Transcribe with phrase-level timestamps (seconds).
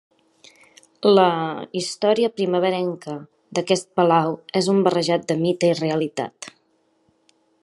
[1.17, 1.25] La
[1.81, 3.15] història primerenca
[3.59, 6.55] d'aquest palau és una barreja de mite i realitat.